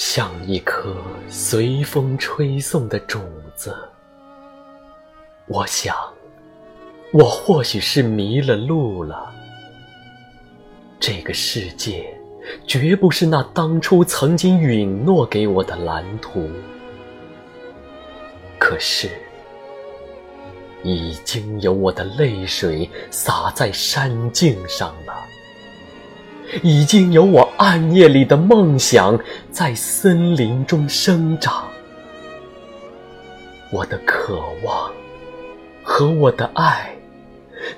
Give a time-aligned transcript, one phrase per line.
[0.00, 0.94] 像一颗
[1.28, 3.20] 随风吹送的种
[3.56, 3.76] 子，
[5.48, 5.92] 我想，
[7.12, 9.34] 我或许是迷了路了。
[11.00, 12.16] 这个世界
[12.64, 16.48] 绝不是那当初曾经允诺给我的蓝图，
[18.56, 19.10] 可是，
[20.84, 25.26] 已经有我的泪水洒在山径上了。
[26.62, 29.18] 已经有我暗夜里的梦想
[29.50, 31.68] 在森林中生长，
[33.70, 34.90] 我的渴望
[35.82, 36.94] 和我的爱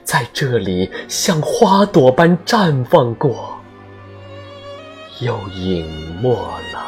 [0.04, 3.58] 在这里像花朵般绽放过，
[5.20, 5.84] 又隐
[6.22, 6.32] 没
[6.72, 6.86] 了，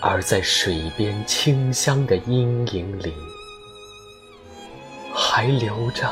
[0.00, 3.12] 而在水边清香的阴影里，
[5.34, 6.08] 还留着。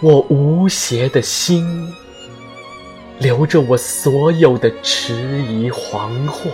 [0.00, 1.94] 我无邪的心，
[3.20, 6.50] 留着我所有的迟疑惶惑，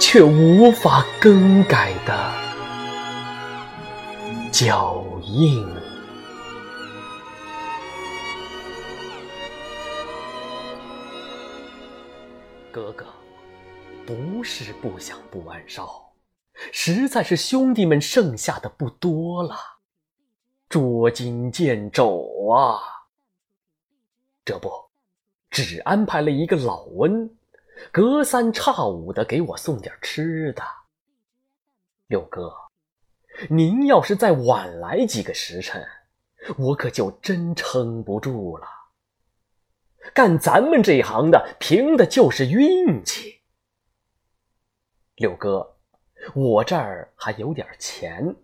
[0.00, 2.32] 却无法更改的
[4.50, 5.64] 脚印。
[12.72, 13.06] 哥哥，
[14.04, 16.10] 不是不想不晚烧，
[16.72, 19.69] 实在是兄弟们剩下的不多了。
[20.70, 22.78] 捉襟见肘啊！
[24.44, 24.70] 这不，
[25.50, 27.28] 只安排了一个老温，
[27.90, 30.62] 隔三差五的给我送点吃的。
[32.06, 32.54] 六哥，
[33.48, 35.84] 您要是再晚来几个时辰，
[36.56, 38.66] 我可就真撑不住了。
[40.14, 43.40] 干咱们这一行的，凭的就是运气。
[45.16, 45.76] 六哥，
[46.32, 48.36] 我这儿还有点钱。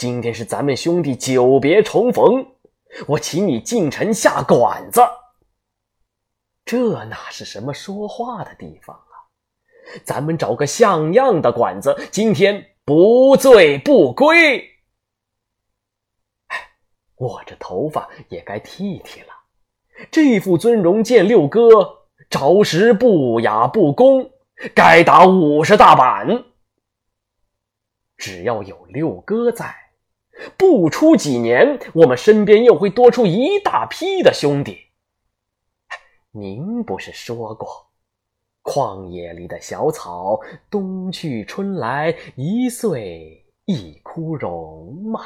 [0.00, 2.54] 今天是咱们兄弟久别重逢，
[3.06, 5.02] 我请你进城下馆子。
[6.64, 9.12] 这哪是什么说话的地方啊？
[10.02, 14.60] 咱们找个像样的馆子，今天不醉不归。
[16.46, 16.56] 哎，
[17.16, 19.34] 我这头发也该剃剃了，
[20.10, 24.30] 这副尊容见六哥着实不雅不恭，
[24.74, 26.42] 该打五十大板。
[28.16, 29.89] 只要有六哥在。
[30.60, 34.76] 不出几年，我们身边又会多出一大批的兄弟。
[36.32, 37.66] 您不是说过，
[38.62, 40.38] 旷野里的小草，
[40.68, 45.22] 冬去春来，一岁一枯荣吗？